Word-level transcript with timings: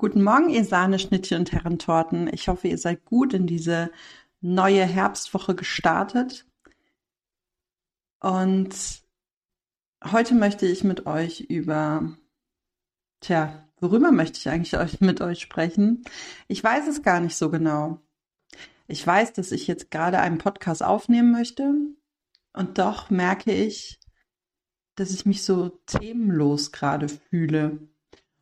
Guten 0.00 0.22
Morgen, 0.22 0.48
ihr 0.48 0.64
Sahneschnittchen 0.64 1.40
und 1.40 1.50
Herrentorten. 1.50 2.32
Ich 2.32 2.46
hoffe, 2.46 2.68
ihr 2.68 2.78
seid 2.78 3.04
gut 3.04 3.34
in 3.34 3.48
diese 3.48 3.90
neue 4.40 4.84
Herbstwoche 4.84 5.56
gestartet. 5.56 6.46
Und 8.20 9.02
heute 10.04 10.36
möchte 10.36 10.66
ich 10.66 10.84
mit 10.84 11.06
euch 11.06 11.40
über, 11.40 12.16
tja, 13.18 13.68
worüber 13.80 14.12
möchte 14.12 14.38
ich 14.38 14.48
eigentlich 14.48 14.76
mit 15.00 15.20
euch 15.20 15.40
sprechen? 15.40 16.04
Ich 16.46 16.62
weiß 16.62 16.86
es 16.86 17.02
gar 17.02 17.18
nicht 17.18 17.34
so 17.34 17.50
genau. 17.50 18.00
Ich 18.86 19.04
weiß, 19.04 19.32
dass 19.32 19.50
ich 19.50 19.66
jetzt 19.66 19.90
gerade 19.90 20.20
einen 20.20 20.38
Podcast 20.38 20.84
aufnehmen 20.84 21.32
möchte. 21.32 21.74
Und 22.52 22.78
doch 22.78 23.10
merke 23.10 23.52
ich, 23.52 23.98
dass 24.94 25.10
ich 25.10 25.26
mich 25.26 25.42
so 25.42 25.70
themenlos 25.86 26.70
gerade 26.70 27.08
fühle. 27.08 27.80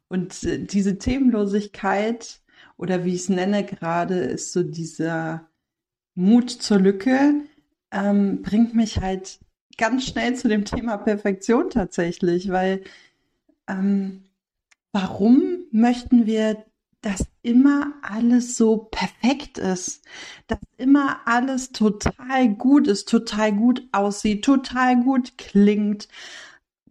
Und 0.09 0.43
äh, 0.45 0.59
diese 0.65 0.99
Themenlosigkeit 0.99 2.41
oder 2.77 3.05
wie 3.05 3.15
ich 3.15 3.23
es 3.23 3.29
nenne 3.29 3.65
gerade, 3.65 4.17
ist 4.17 4.53
so 4.53 4.63
dieser 4.63 5.49
Mut 6.15 6.51
zur 6.51 6.79
Lücke, 6.79 7.43
ähm, 7.91 8.43
bringt 8.43 8.75
mich 8.75 9.01
halt 9.01 9.39
ganz 9.77 10.07
schnell 10.07 10.35
zu 10.35 10.49
dem 10.49 10.65
Thema 10.65 10.97
Perfektion 10.97 11.71
tatsächlich, 11.71 12.51
weil 12.51 12.83
ähm, 13.69 14.25
warum 14.93 15.65
möchten 15.71 16.27
wir, 16.27 16.65
dass 17.03 17.27
immer 17.43 17.93
alles 18.03 18.57
so 18.57 18.89
perfekt 18.91 19.59
ist, 19.59 20.05
dass 20.47 20.59
immer 20.77 21.21
alles 21.27 21.71
total 21.73 22.49
gut 22.49 22.89
ist, 22.89 23.09
total 23.09 23.53
gut 23.53 23.87
aussieht, 23.93 24.45
total 24.45 25.03
gut 25.03 25.39
klingt, 25.39 26.09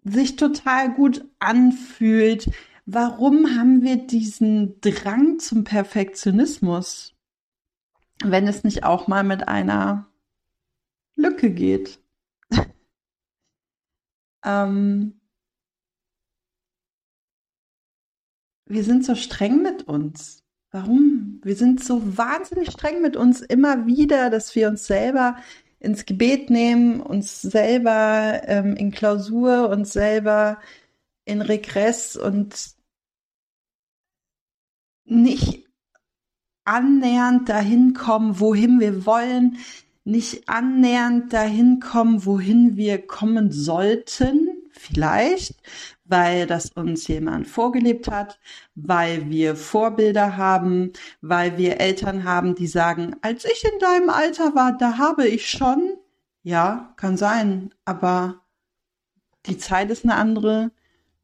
sich 0.04 0.36
total 0.36 0.94
gut 0.94 1.26
anfühlt, 1.40 2.50
warum 2.86 3.58
haben 3.58 3.82
wir 3.82 3.98
diesen 3.98 4.80
Drang 4.82 5.40
zum 5.40 5.64
Perfektionismus, 5.64 7.16
wenn 8.24 8.48
es 8.48 8.64
nicht 8.64 8.84
auch 8.84 9.08
mal 9.08 9.24
mit 9.24 9.48
einer 9.48 10.08
Lücke 11.16 11.52
geht? 11.52 12.00
ähm, 14.46 15.20
wir 18.68 18.84
sind 18.84 19.06
so 19.06 19.16
streng 19.16 19.62
mit 19.62 19.88
uns. 19.88 20.44
Warum? 20.72 21.40
Wir 21.44 21.56
sind 21.56 21.84
so 21.84 22.18
wahnsinnig 22.18 22.72
streng 22.72 23.02
mit 23.02 23.16
uns 23.16 23.42
immer 23.42 23.88
wieder, 23.88 24.30
dass 24.30 24.56
wir 24.56 24.68
uns 24.68 24.86
selber 24.86 25.38
ins 25.80 26.06
Gebet 26.06 26.50
nehmen, 26.50 27.00
uns 27.00 27.42
selber 27.42 28.42
ähm, 28.46 28.76
in 28.76 28.92
Klausur, 28.92 29.70
uns 29.70 29.94
selber 29.94 30.60
in 31.26 31.42
Regress 31.42 32.16
und 32.16 32.75
nicht 35.06 35.66
annähernd 36.66 37.48
dahin 37.48 37.94
kommen, 37.94 38.40
wohin 38.40 38.80
wir 38.80 39.06
wollen, 39.06 39.58
nicht 40.04 40.50
annähernd 40.50 41.34
dahin 41.34 41.80
kommen, 41.80 42.26
wohin 42.26 42.76
wir 42.76 43.06
kommen 43.06 43.52
sollten, 43.52 44.50
vielleicht, 44.72 45.56
weil 46.04 46.46
das 46.46 46.72
uns 46.72 47.08
jemand 47.08 47.48
vorgelebt 47.48 48.10
hat, 48.10 48.40
weil 48.76 49.30
wir 49.30 49.56
Vorbilder 49.56 50.38
haben, 50.38 50.92
weil 51.22 51.58
wir 51.58 51.80
Eltern 51.80 52.24
haben, 52.24 52.56
die 52.56 52.68
sagen, 52.68 53.16
als 53.22 53.46
ich 53.46 53.64
in 53.64 53.80
deinem 53.80 54.10
Alter 54.10 54.54
war, 54.56 54.78
da 54.78 54.98
habe 54.98 55.28
ich 55.28 55.50
schon. 55.50 55.98
Ja, 56.44 56.94
kann 56.98 57.18
sein, 57.18 57.74
aber 57.86 58.44
die 59.48 59.58
Zeit 59.58 59.90
ist 59.90 60.04
eine 60.04 60.16
andere, 60.16 60.72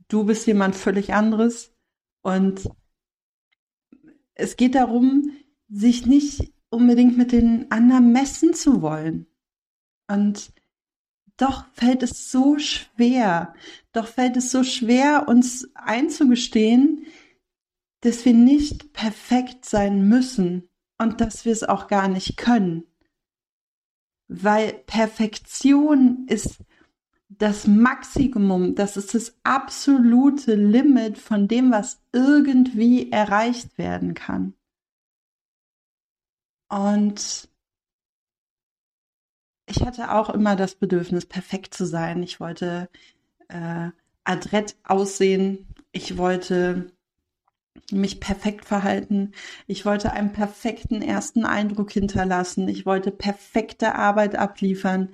du 0.08 0.24
bist 0.24 0.48
jemand 0.48 0.76
völlig 0.76 1.14
anderes 1.14 1.72
und 2.24 2.70
es 4.42 4.56
geht 4.56 4.75
darum, 4.75 5.31
sich 5.70 6.06
nicht 6.06 6.52
unbedingt 6.70 7.17
mit 7.17 7.31
den 7.31 7.70
anderen 7.72 8.11
messen 8.11 8.53
zu 8.53 8.81
wollen. 8.81 9.28
Und 10.07 10.52
doch 11.38 11.66
fällt 11.74 12.03
es 12.03 12.31
so 12.31 12.59
schwer, 12.59 13.53
doch 13.94 14.07
fällt 14.07 14.38
es 14.38 14.51
so 14.51 14.63
schwer, 14.63 15.28
uns 15.28 15.69
einzugestehen, 15.75 17.06
dass 18.01 18.25
wir 18.25 18.34
nicht 18.34 18.94
perfekt 18.94 19.66
sein 19.66 20.07
müssen 20.07 20.69
und 20.97 21.22
dass 21.22 21.46
wir 21.46 21.51
es 21.51 21.63
auch 21.63 21.88
gar 21.88 22.07
nicht 22.07 22.38
können. 22.38 22.84
Weil 24.28 24.74
Perfektion 24.85 26.25
ist 26.28 26.59
das 27.38 27.66
Maximum, 27.66 28.75
das 28.75 28.97
ist 28.97 29.14
das 29.16 29.38
absolute 29.44 30.56
Limit 30.56 31.18
von 31.18 31.47
dem, 31.47 31.72
was 31.72 32.02
irgendwie 32.12 33.12
erreicht 33.12 33.78
werden 33.78 34.14
kann. 34.14 34.53
Und 36.69 37.50
ich 39.66 39.81
hatte 39.86 40.12
auch 40.12 40.30
immer 40.30 40.56
das 40.56 40.75
Bedürfnis, 40.75 41.25
perfekt 41.25 41.74
zu 41.74 41.86
sein. 41.86 42.22
Ich 42.24 42.40
wollte 42.40 42.90
äh, 43.48 43.90
adrett 44.25 44.75
aussehen. 44.84 45.68
Ich 45.94 46.18
wollte 46.18 46.92
mich 47.92 48.19
perfekt 48.19 48.66
verhalten. 48.66 49.31
Ich 49.68 49.86
wollte 49.86 50.12
einen 50.12 50.34
perfekten 50.34 51.02
ersten 51.02 51.46
Eindruck 51.46 51.92
hinterlassen. 51.92 52.68
Ich 52.68 52.86
wollte 52.86 53.12
perfekte 53.12 53.96
Arbeit 53.96 54.36
abliefern. 54.36 55.13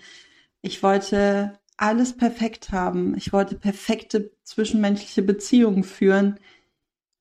Ich 0.61 0.81
wollte 0.81 1.59
alles 1.77 2.17
perfekt 2.17 2.71
haben. 2.71 3.15
Ich 3.15 3.31
wollte 3.31 3.55
perfekte 3.55 4.31
zwischenmenschliche 4.43 5.21
Beziehungen 5.21 5.83
führen 5.83 6.39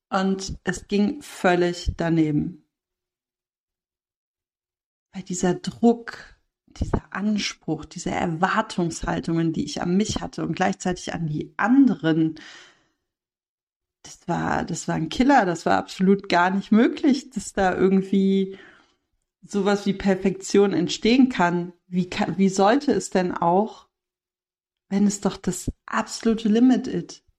und 0.09 0.57
es 0.63 0.87
ging 0.87 1.21
völlig 1.21 1.93
daneben. 1.97 2.65
Weil 5.13 5.23
dieser 5.23 5.53
Druck, 5.53 6.37
dieser 6.67 7.13
Anspruch, 7.13 7.85
diese 7.85 8.11
Erwartungshaltungen, 8.11 9.53
die 9.53 9.63
ich 9.63 9.81
an 9.81 9.95
mich 9.95 10.21
hatte 10.21 10.43
und 10.43 10.55
gleichzeitig 10.55 11.13
an 11.13 11.27
die 11.27 11.53
anderen, 11.57 12.35
das 14.03 14.27
war, 14.27 14.63
das 14.63 14.87
war 14.87 14.95
ein 14.95 15.09
Killer, 15.09 15.45
das 15.45 15.65
war 15.65 15.77
absolut 15.77 16.29
gar 16.29 16.49
nicht 16.49 16.71
möglich, 16.71 17.29
dass 17.29 17.53
da 17.53 17.75
irgendwie 17.75 18.57
sowas 19.41 19.85
wie 19.85 19.93
Perfektion 19.93 20.73
entstehen 20.73 21.29
kann. 21.29 21.73
Wie, 21.87 22.09
kann, 22.09 22.37
wie 22.37 22.49
sollte 22.49 22.91
es 22.91 23.09
denn 23.09 23.33
auch 23.33 23.86
wenn 24.89 25.07
es 25.07 25.21
doch 25.21 25.37
das 25.37 25.71
absolute 25.85 26.49
Limit 26.49 26.87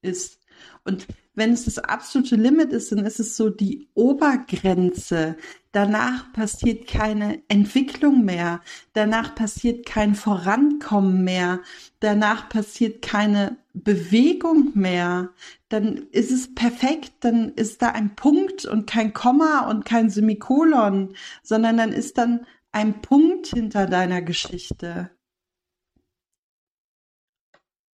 ist. 0.03 0.39
Und 0.85 1.07
wenn 1.35 1.53
es 1.53 1.67
das 1.67 1.79
absolute 1.79 2.35
Limit 2.35 2.73
ist, 2.73 2.91
dann 2.91 3.07
ist 3.07 3.21
es 3.21 3.37
so 3.37 3.49
die 3.49 3.89
Obergrenze. 3.95 5.37
Danach 5.71 6.33
passiert 6.33 6.89
keine 6.89 7.43
Entwicklung 7.47 8.25
mehr. 8.25 8.61
Danach 8.93 9.37
passiert 9.37 9.87
kein 9.87 10.17
Vorankommen 10.17 11.23
mehr. 11.23 11.61
Danach 12.01 12.49
passiert 12.49 13.03
keine 13.03 13.57
Bewegung 13.73 14.73
mehr. 14.75 15.31
Dann 15.69 16.09
ist 16.11 16.33
es 16.33 16.55
perfekt. 16.55 17.13
Dann 17.21 17.51
ist 17.51 17.83
da 17.83 17.91
ein 17.91 18.17
Punkt 18.17 18.65
und 18.65 18.89
kein 18.89 19.13
Komma 19.13 19.69
und 19.71 19.85
kein 19.85 20.11
Semikolon, 20.11 21.15
sondern 21.45 21.77
dann 21.77 21.93
ist 21.93 22.19
dann 22.19 22.47
ein 22.73 23.01
Punkt 23.01 23.47
hinter 23.47 23.87
deiner 23.87 24.23
Geschichte. 24.23 25.11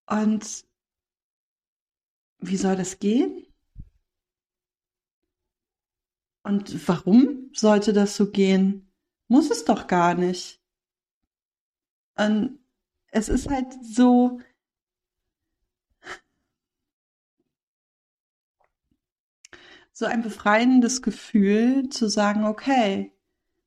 Und 0.05 0.65
wie 2.39 2.57
soll 2.57 2.75
das 2.75 2.99
gehen? 2.99 3.45
Und 6.43 6.87
warum 6.87 7.49
sollte 7.53 7.93
das 7.93 8.17
so 8.17 8.29
gehen? 8.29 8.91
Muss 9.27 9.49
es 9.49 9.63
doch 9.63 9.87
gar 9.87 10.13
nicht. 10.13 10.61
Und 12.15 12.59
es 13.07 13.29
ist 13.29 13.49
halt 13.49 13.67
so, 13.81 14.39
so 19.93 20.05
ein 20.05 20.21
befreiendes 20.21 21.01
Gefühl 21.01 21.89
zu 21.89 22.09
sagen, 22.09 22.43
okay, 22.45 23.13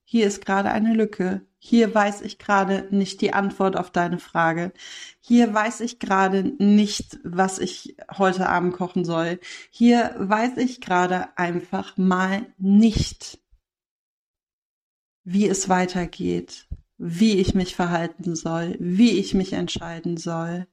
hier 0.04 0.26
ist 0.26 0.44
gerade 0.44 0.70
eine 0.70 0.94
Lücke. 0.94 1.46
Hier 1.68 1.92
weiß 1.92 2.20
ich 2.20 2.38
gerade 2.38 2.86
nicht 2.94 3.20
die 3.20 3.32
Antwort 3.32 3.76
auf 3.76 3.90
deine 3.90 4.20
Frage. 4.20 4.72
Hier 5.18 5.52
weiß 5.52 5.80
ich 5.80 5.98
gerade 5.98 6.44
nicht, 6.62 7.18
was 7.24 7.58
ich 7.58 7.96
heute 8.16 8.48
Abend 8.48 8.72
kochen 8.72 9.04
soll. 9.04 9.40
Hier 9.70 10.14
weiß 10.16 10.58
ich 10.58 10.80
gerade 10.80 11.36
einfach 11.36 11.96
mal 11.96 12.46
nicht, 12.56 13.40
wie 15.24 15.48
es 15.48 15.68
weitergeht, 15.68 16.68
wie 16.98 17.40
ich 17.40 17.56
mich 17.56 17.74
verhalten 17.74 18.36
soll, 18.36 18.76
wie 18.78 19.18
ich 19.18 19.34
mich 19.34 19.52
entscheiden 19.52 20.18
soll. 20.18 20.68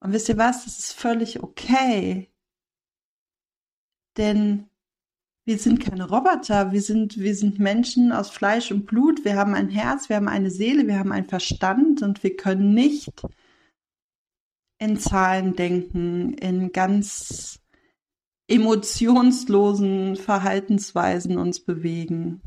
Und 0.00 0.12
wisst 0.12 0.28
ihr 0.28 0.36
was? 0.36 0.64
Das 0.64 0.80
ist 0.80 0.94
völlig 0.94 1.44
okay. 1.44 2.28
Denn 4.16 4.69
wir 5.44 5.58
sind 5.58 5.80
keine 5.80 6.08
Roboter, 6.08 6.72
wir 6.72 6.82
sind, 6.82 7.18
wir 7.18 7.34
sind 7.34 7.58
Menschen 7.58 8.12
aus 8.12 8.30
Fleisch 8.30 8.70
und 8.70 8.86
Blut, 8.86 9.24
wir 9.24 9.36
haben 9.36 9.54
ein 9.54 9.68
Herz, 9.68 10.08
wir 10.08 10.16
haben 10.16 10.28
eine 10.28 10.50
Seele, 10.50 10.86
wir 10.86 10.98
haben 10.98 11.12
einen 11.12 11.28
Verstand 11.28 12.02
und 12.02 12.22
wir 12.22 12.36
können 12.36 12.74
nicht 12.74 13.10
in 14.78 14.98
Zahlen 14.98 15.56
denken, 15.56 16.34
in 16.34 16.72
ganz, 16.72 17.60
emotionslosen 18.50 20.16
Verhaltensweisen 20.16 21.38
uns 21.38 21.60
bewegen. 21.60 22.42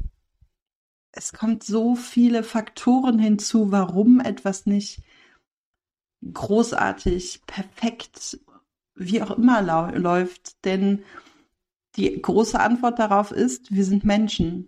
Es 1.14 1.32
kommt 1.32 1.64
so 1.64 1.96
viele 1.96 2.44
Faktoren 2.44 3.20
hinzu, 3.20 3.72
warum 3.72 4.20
etwas 4.20 4.66
nicht 4.66 5.02
großartig, 6.34 7.44
perfekt, 7.48 8.38
wie 8.96 9.22
auch 9.22 9.32
immer 9.32 9.62
läuft. 9.62 10.66
Denn 10.66 11.04
die 11.96 12.22
große 12.22 12.60
Antwort 12.60 13.00
darauf 13.00 13.32
ist, 13.32 13.72
wir 13.72 13.86
sind 13.86 14.04
Menschen. 14.04 14.68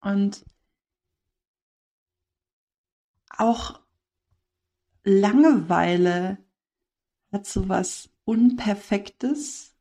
Und 0.00 0.44
auch 3.36 3.80
Langeweile 5.04 6.38
hat 7.32 7.46
so 7.46 7.68
was 7.68 8.10
Unperfektes 8.24 9.72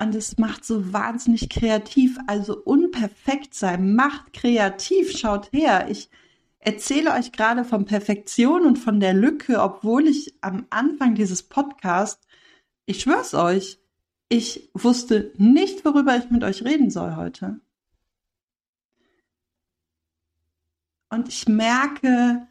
und 0.00 0.14
es 0.14 0.38
macht 0.38 0.64
so 0.64 0.92
wahnsinnig 0.92 1.48
kreativ. 1.48 2.18
Also 2.26 2.56
unperfekt 2.62 3.54
sein 3.54 3.94
macht 3.94 4.32
kreativ. 4.32 5.16
Schaut 5.16 5.52
her, 5.52 5.88
ich 5.90 6.10
erzähle 6.58 7.12
euch 7.12 7.32
gerade 7.32 7.64
von 7.64 7.84
Perfektion 7.84 8.66
und 8.66 8.78
von 8.78 9.00
der 9.00 9.14
Lücke, 9.14 9.62
obwohl 9.62 10.08
ich 10.08 10.34
am 10.40 10.66
Anfang 10.70 11.14
dieses 11.14 11.42
Podcasts, 11.42 12.26
ich 12.86 13.00
schwör's 13.00 13.34
euch, 13.34 13.78
ich 14.28 14.70
wusste 14.74 15.32
nicht, 15.36 15.84
worüber 15.84 16.16
ich 16.16 16.30
mit 16.30 16.44
euch 16.44 16.64
reden 16.64 16.90
soll 16.90 17.16
heute. 17.16 17.60
Und 21.08 21.28
ich 21.28 21.46
merke, 21.46 22.48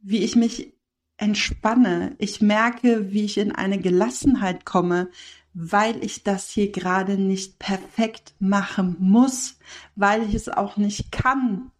wie 0.00 0.18
ich 0.18 0.36
mich 0.36 0.72
entspanne. 1.16 2.14
Ich 2.18 2.40
merke, 2.40 3.12
wie 3.12 3.24
ich 3.24 3.38
in 3.38 3.52
eine 3.52 3.78
Gelassenheit 3.78 4.64
komme, 4.64 5.10
weil 5.54 6.02
ich 6.04 6.24
das 6.24 6.48
hier 6.50 6.72
gerade 6.72 7.16
nicht 7.16 7.58
perfekt 7.58 8.34
machen 8.38 8.96
muss, 8.98 9.58
weil 9.94 10.22
ich 10.24 10.34
es 10.34 10.48
auch 10.48 10.76
nicht 10.76 11.12
kann. 11.12 11.70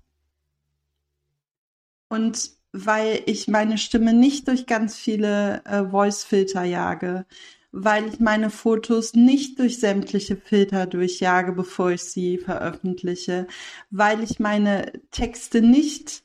Und 2.08 2.50
weil 2.72 3.22
ich 3.26 3.48
meine 3.48 3.78
Stimme 3.78 4.12
nicht 4.12 4.48
durch 4.48 4.66
ganz 4.66 4.96
viele 4.96 5.64
äh, 5.64 5.90
Voice-Filter 5.90 6.62
jage, 6.62 7.26
weil 7.72 8.06
ich 8.08 8.20
meine 8.20 8.50
Fotos 8.50 9.14
nicht 9.14 9.58
durch 9.58 9.80
sämtliche 9.80 10.36
Filter 10.36 10.86
durchjage, 10.86 11.52
bevor 11.52 11.92
ich 11.92 12.02
sie 12.02 12.36
veröffentliche, 12.36 13.46
weil 13.90 14.22
ich 14.22 14.38
meine 14.38 14.92
Texte 15.10 15.62
nicht 15.62 16.22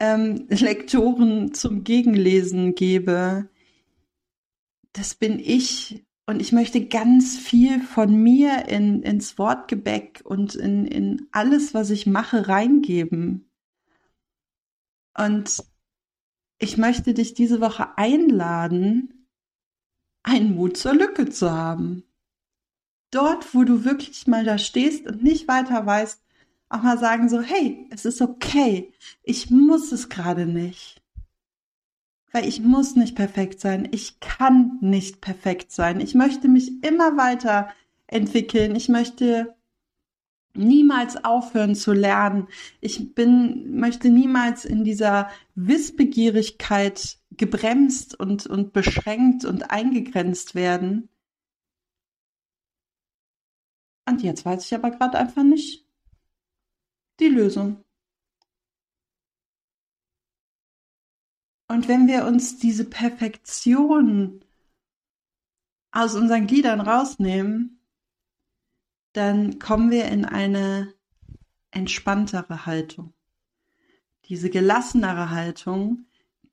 ähm, 0.00 0.46
Lektoren 0.50 1.54
zum 1.54 1.84
Gegenlesen 1.84 2.74
gebe. 2.74 3.48
Das 4.92 5.14
bin 5.14 5.38
ich. 5.38 6.04
Und 6.28 6.40
ich 6.40 6.50
möchte 6.50 6.84
ganz 6.86 7.38
viel 7.38 7.80
von 7.80 8.12
mir 8.16 8.66
in, 8.68 9.02
ins 9.02 9.38
Wortgebäck 9.38 10.22
und 10.24 10.56
in, 10.56 10.84
in 10.84 11.28
alles, 11.30 11.72
was 11.72 11.90
ich 11.90 12.06
mache, 12.06 12.48
reingeben. 12.48 13.48
Und 15.16 15.62
ich 16.58 16.76
möchte 16.76 17.14
dich 17.14 17.34
diese 17.34 17.60
Woche 17.60 17.96
einladen, 17.96 19.15
einen 20.26 20.56
Mut 20.56 20.76
zur 20.76 20.94
Lücke 20.94 21.30
zu 21.30 21.50
haben. 21.50 22.02
Dort, 23.10 23.54
wo 23.54 23.64
du 23.64 23.84
wirklich 23.84 24.26
mal 24.26 24.44
da 24.44 24.58
stehst 24.58 25.06
und 25.06 25.22
nicht 25.22 25.48
weiter 25.48 25.86
weißt, 25.86 26.20
auch 26.68 26.82
mal 26.82 26.98
sagen 26.98 27.28
so, 27.28 27.40
hey, 27.40 27.86
es 27.90 28.04
ist 28.04 28.20
okay. 28.20 28.92
Ich 29.22 29.50
muss 29.50 29.92
es 29.92 30.08
gerade 30.08 30.46
nicht. 30.46 31.00
Weil 32.32 32.46
ich 32.46 32.60
muss 32.60 32.96
nicht 32.96 33.14
perfekt 33.14 33.60
sein. 33.60 33.88
Ich 33.92 34.18
kann 34.18 34.78
nicht 34.80 35.20
perfekt 35.20 35.70
sein. 35.70 36.00
Ich 36.00 36.14
möchte 36.14 36.48
mich 36.48 36.82
immer 36.84 37.16
weiter 37.16 37.72
entwickeln. 38.08 38.74
Ich 38.74 38.88
möchte 38.88 39.55
niemals 40.56 41.24
aufhören 41.24 41.74
zu 41.74 41.92
lernen. 41.92 42.48
Ich 42.80 43.14
bin, 43.14 43.78
möchte 43.78 44.10
niemals 44.10 44.64
in 44.64 44.84
dieser 44.84 45.30
Wissbegierigkeit 45.54 47.18
gebremst 47.30 48.18
und, 48.18 48.46
und 48.46 48.72
beschränkt 48.72 49.44
und 49.44 49.70
eingegrenzt 49.70 50.54
werden. 50.54 51.08
Und 54.08 54.22
jetzt 54.22 54.44
weiß 54.44 54.64
ich 54.64 54.74
aber 54.74 54.90
gerade 54.90 55.18
einfach 55.18 55.42
nicht, 55.42 55.86
die 57.20 57.28
Lösung. 57.28 57.84
Und 61.68 61.88
wenn 61.88 62.06
wir 62.06 62.26
uns 62.26 62.58
diese 62.58 62.88
Perfektion 62.88 64.44
aus 65.90 66.14
unseren 66.14 66.46
Gliedern 66.46 66.80
rausnehmen, 66.80 67.75
dann 69.16 69.58
kommen 69.58 69.90
wir 69.90 70.06
in 70.06 70.24
eine 70.24 70.92
entspanntere 71.70 72.66
Haltung. 72.66 73.12
Diese 74.28 74.50
gelassenere 74.50 75.30
Haltung, 75.30 76.06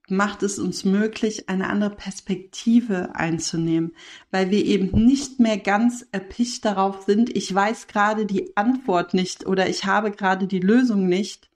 macht 0.10 0.44
es 0.44 0.60
uns 0.60 0.83
möglich, 0.83 1.50
eine 1.50 1.69
andere 1.69 1.95
Perspektive 1.95 3.15
einzunehmen, 3.15 3.95
weil 4.31 4.51
wir 4.51 4.63
eben 4.65 5.06
nicht 5.06 5.39
mehr 5.39 5.57
ganz 5.57 6.06
erpicht 6.12 6.65
darauf 6.65 7.04
sind, 7.04 7.36
ich 7.36 7.54
weiß 7.54 7.88
gerade 7.88 8.25
die 8.25 8.56
Antwort 8.57 9.13
nicht 9.13 9.45
oder 9.45 9.69
ich 9.69 9.86
habe 9.86 10.12
gerade 10.12 10.48
die 10.48 10.60
Lösung 10.60 11.07
nicht. 11.07 11.50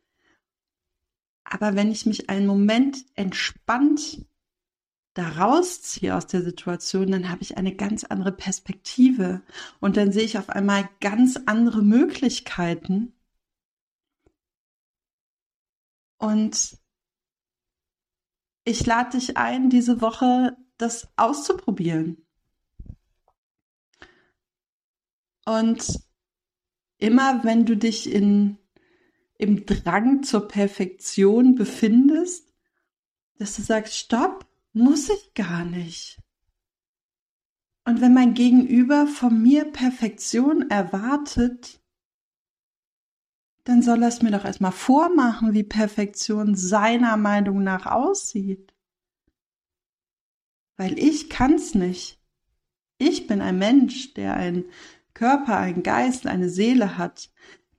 Aber 1.43 1.75
wenn 1.75 1.91
ich 1.91 2.05
mich 2.05 2.29
einen 2.29 2.47
Moment 2.47 2.97
entspannt 3.15 4.25
da 5.17 5.29
rausziehe 5.29 6.15
aus 6.15 6.27
der 6.27 6.43
Situation, 6.43 7.09
dann 7.09 7.29
habe 7.29 7.41
ich 7.41 7.57
eine 7.57 7.75
ganz 7.75 8.03
andere 8.03 8.31
Perspektive 8.31 9.41
und 9.79 9.97
dann 9.97 10.11
sehe 10.11 10.23
ich 10.23 10.37
auf 10.37 10.49
einmal 10.49 10.87
ganz 10.99 11.39
andere 11.47 11.81
Möglichkeiten. 11.81 13.13
Und 16.19 16.77
ich 18.63 18.85
lade 18.85 19.17
dich 19.17 19.37
ein, 19.37 19.71
diese 19.71 20.01
Woche 20.01 20.55
das 20.77 21.07
auszuprobieren. 21.15 22.23
Und 25.45 25.99
immer 26.99 27.43
wenn 27.43 27.65
du 27.65 27.75
dich 27.75 28.11
in, 28.11 28.59
im 29.39 29.65
Drang 29.65 30.21
zur 30.21 30.47
Perfektion 30.47 31.55
befindest, 31.55 32.53
dass 33.39 33.55
du 33.55 33.63
sagst, 33.63 33.95
stopp, 33.95 34.46
muss 34.77 35.09
ich 35.09 35.33
gar 35.33 35.65
nicht. 35.65 36.21
Und 37.85 38.01
wenn 38.01 38.13
mein 38.13 38.33
Gegenüber 38.33 39.07
von 39.07 39.41
mir 39.41 39.65
Perfektion 39.71 40.69
erwartet, 40.69 41.81
dann 43.63 43.81
soll 43.81 44.01
er 44.03 44.09
es 44.09 44.21
mir 44.21 44.31
doch 44.31 44.45
erstmal 44.45 44.71
vormachen, 44.71 45.53
wie 45.53 45.63
Perfektion 45.63 46.55
seiner 46.55 47.17
Meinung 47.17 47.63
nach 47.63 47.85
aussieht. 47.85 48.73
Weil 50.77 50.97
ich 50.99 51.29
kann's 51.29 51.75
nicht. 51.75 52.21
Ich 52.97 53.27
bin 53.27 53.41
ein 53.41 53.57
Mensch, 53.57 54.13
der 54.13 54.35
einen 54.35 54.65
Körper, 55.13 55.57
einen 55.57 55.83
Geist, 55.83 56.27
eine 56.27 56.49
Seele 56.49 56.97
hat, 56.97 57.31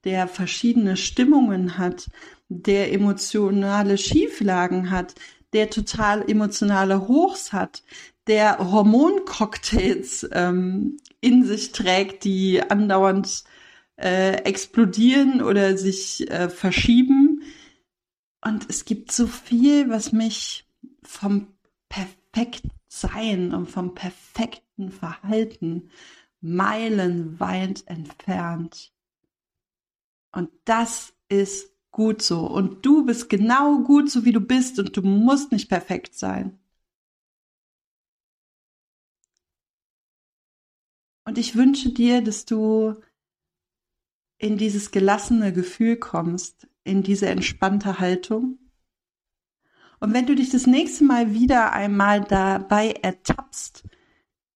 der 0.04 0.28
verschiedene 0.28 0.96
Stimmungen 0.96 1.78
hat, 1.78 2.10
der 2.48 2.92
emotionale 2.92 3.98
Schieflagen 3.98 4.90
hat, 4.90 5.14
der 5.52 5.70
total 5.70 6.28
emotionale 6.28 7.08
Hochs 7.08 7.52
hat, 7.52 7.82
der 8.26 8.58
Hormoncocktails 8.58 10.28
ähm, 10.32 10.98
in 11.20 11.44
sich 11.44 11.72
trägt, 11.72 12.24
die 12.24 12.62
andauernd 12.62 13.44
äh, 13.96 14.42
explodieren 14.44 15.42
oder 15.42 15.76
sich 15.76 16.30
äh, 16.30 16.48
verschieben. 16.48 17.42
Und 18.44 18.66
es 18.68 18.84
gibt 18.84 19.10
so 19.10 19.26
viel, 19.26 19.88
was 19.88 20.12
mich 20.12 20.68
vom 21.02 21.48
Perfektsein 21.88 23.54
und 23.54 23.66
vom 23.66 23.94
perfekten 23.94 24.92
Verhalten 24.92 25.90
meilenweit 26.40 27.82
entfernt. 27.86 28.92
Und 30.32 30.50
das 30.64 31.14
ist 31.28 31.72
gut 31.90 32.22
so. 32.22 32.46
Und 32.46 32.84
du 32.84 33.04
bist 33.04 33.28
genau 33.28 33.80
gut 33.82 34.10
so, 34.10 34.24
wie 34.24 34.32
du 34.32 34.40
bist 34.40 34.78
und 34.78 34.96
du 34.96 35.02
musst 35.02 35.52
nicht 35.52 35.68
perfekt 35.68 36.14
sein. 36.14 36.58
Und 41.24 41.36
ich 41.36 41.56
wünsche 41.56 41.90
dir, 41.90 42.22
dass 42.22 42.46
du 42.46 42.94
in 44.38 44.56
dieses 44.56 44.90
gelassene 44.90 45.52
Gefühl 45.52 45.96
kommst, 45.96 46.68
in 46.84 47.02
diese 47.02 47.28
entspannte 47.28 47.98
Haltung. 47.98 48.58
Und 50.00 50.14
wenn 50.14 50.26
du 50.26 50.34
dich 50.34 50.50
das 50.50 50.66
nächste 50.66 51.04
Mal 51.04 51.34
wieder 51.34 51.72
einmal 51.72 52.22
dabei 52.22 52.92
ertappst, 52.92 53.84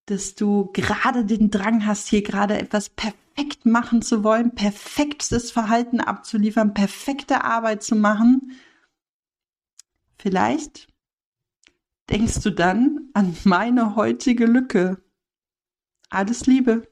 dass 0.07 0.35
du 0.35 0.71
gerade 0.73 1.25
den 1.25 1.51
Drang 1.51 1.85
hast, 1.85 2.09
hier 2.09 2.23
gerade 2.23 2.57
etwas 2.57 2.89
perfekt 3.35 3.67
machen 3.67 4.03
zu 4.03 4.25
wollen, 4.25 4.55
perfektes 4.55 5.51
Verhalten 5.51 6.01
abzuliefern, 6.01 6.75
perfekte 6.75 7.45
Arbeit 7.45 7.83
zu 7.83 7.95
machen, 7.97 8.53
vielleicht 10.19 10.89
denkst 12.11 12.41
du 12.43 12.51
dann 12.51 13.11
an 13.15 13.37
meine 13.45 13.97
heutige 13.97 14.47
Lücke 14.47 15.03
Alles 16.11 16.47
Liebe. 16.47 16.92